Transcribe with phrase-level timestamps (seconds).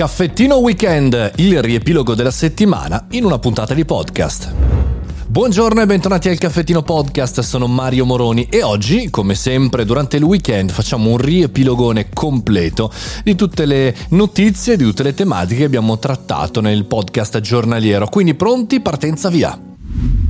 [0.00, 4.50] Caffettino Weekend, il riepilogo della settimana in una puntata di podcast.
[5.26, 10.22] Buongiorno e bentornati al Caffettino Podcast, sono Mario Moroni e oggi, come sempre, durante il
[10.22, 12.90] weekend facciamo un riepilogone completo
[13.22, 18.08] di tutte le notizie, di tutte le tematiche che abbiamo trattato nel podcast giornaliero.
[18.08, 18.80] Quindi pronti?
[18.80, 19.69] Partenza via!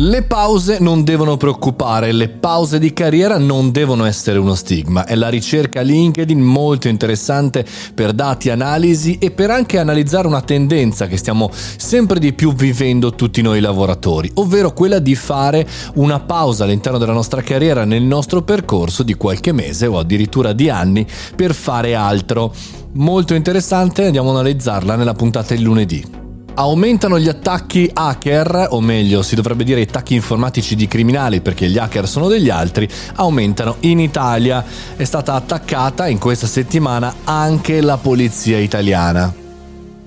[0.00, 5.04] Le pause non devono preoccupare, le pause di carriera non devono essere uno stigma.
[5.04, 11.08] È la ricerca LinkedIn molto interessante per dati, analisi e per anche analizzare una tendenza
[11.08, 16.62] che stiamo sempre di più vivendo tutti noi lavoratori, ovvero quella di fare una pausa
[16.62, 21.04] all'interno della nostra carriera, nel nostro percorso di qualche mese o addirittura di anni
[21.34, 22.54] per fare altro.
[22.92, 26.26] Molto interessante, andiamo a analizzarla nella puntata del lunedì.
[26.58, 31.78] Aumentano gli attacchi hacker, o meglio si dovrebbe dire attacchi informatici di criminali perché gli
[31.78, 34.64] hacker sono degli altri, aumentano in Italia.
[34.96, 39.32] È stata attaccata in questa settimana anche la polizia italiana.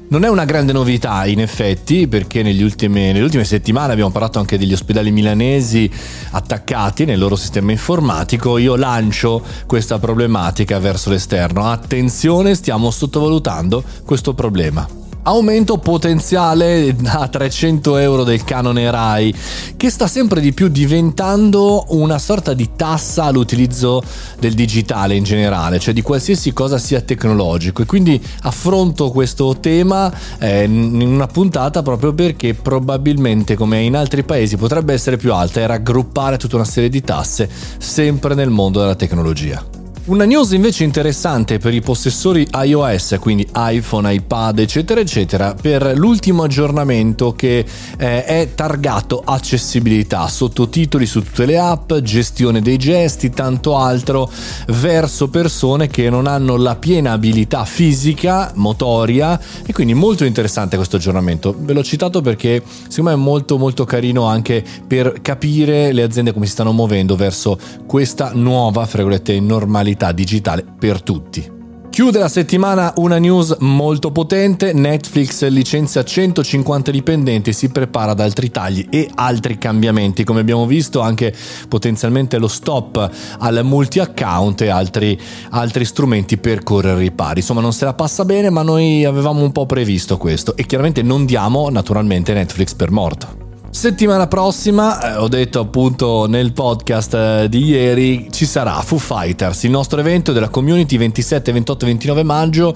[0.09, 4.57] Non è una grande novità in effetti perché ultimi, nelle ultime settimane abbiamo parlato anche
[4.57, 5.89] degli ospedali milanesi
[6.31, 8.57] attaccati nel loro sistema informatico.
[8.57, 11.71] Io lancio questa problematica verso l'esterno.
[11.71, 15.00] Attenzione, stiamo sottovalutando questo problema.
[15.23, 19.35] Aumento potenziale a 300 euro del canone RAI,
[19.77, 24.01] che sta sempre di più diventando una sorta di tassa all'utilizzo
[24.39, 27.83] del digitale in generale, cioè di qualsiasi cosa sia tecnologico.
[27.83, 34.23] E quindi affronto questo tema eh, in una puntata proprio perché probabilmente, come in altri
[34.23, 38.79] paesi, potrebbe essere più alta e raggruppare tutta una serie di tasse sempre nel mondo
[38.79, 39.80] della tecnologia.
[40.03, 46.41] Una news invece interessante per i possessori iOS, quindi iPhone, iPad, eccetera, eccetera, per l'ultimo
[46.41, 47.63] aggiornamento che
[47.97, 54.27] eh, è targato accessibilità, sottotitoli su tutte le app, gestione dei gesti, tanto altro,
[54.69, 60.95] verso persone che non hanno la piena abilità fisica, motoria e quindi molto interessante questo
[60.95, 61.55] aggiornamento.
[61.55, 66.33] Ve l'ho citato perché secondo me è molto molto carino anche per capire le aziende
[66.33, 67.55] come si stanno muovendo verso
[67.85, 71.59] questa nuova, fra normalità normalità digitale per tutti.
[71.91, 78.21] Chiude la settimana una news molto potente, Netflix licenzia 150 dipendenti e si prepara ad
[78.21, 81.35] altri tagli e altri cambiamenti, come abbiamo visto anche
[81.67, 85.19] potenzialmente lo stop al multi-account e altri,
[85.49, 87.41] altri strumenti per correre ripari.
[87.41, 91.01] Insomma non se la passa bene ma noi avevamo un po' previsto questo e chiaramente
[91.01, 93.40] non diamo naturalmente Netflix per morto.
[93.71, 99.63] Settimana prossima, eh, ho detto appunto nel podcast eh, di ieri, ci sarà Foo Fighters,
[99.63, 102.75] il nostro evento della community 27, 28 e 29 maggio.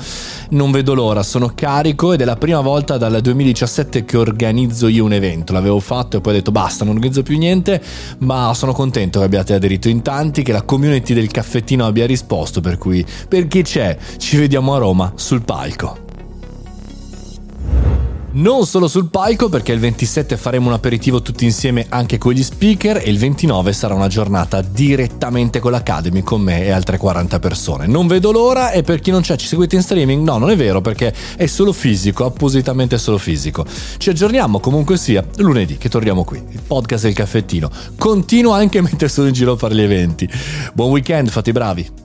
[0.51, 5.03] Non vedo l'ora, sono carico ed è la prima volta dal 2017 che organizzo io
[5.03, 5.51] un evento.
[5.51, 7.83] L'avevo fatto e poi ho detto basta, non organizzo più niente,
[8.19, 12.62] ma sono contento che abbiate aderito in tanti, che la community del caffettino abbia risposto,
[12.62, 16.04] per cui per chi c'è, ci vediamo a Roma sul palco
[18.35, 22.44] non solo sul palco perché il 27 faremo un aperitivo tutti insieme anche con gli
[22.44, 27.40] speaker e il 29 sarà una giornata direttamente con l'Academy con me e altre 40
[27.40, 27.88] persone.
[27.88, 30.24] Non vedo l'ora e per chi non c'è ci seguite in streaming?
[30.24, 33.66] No, non è vero perché è solo fisico, appositamente solo fisico.
[33.97, 37.69] Ci aggiorniamo comunque sia lunedì che torniamo qui, il podcast del caffettino.
[37.97, 40.29] Continuo anche mentre sono in giro a fare gli eventi.
[40.74, 42.04] Buon weekend, fate i bravi.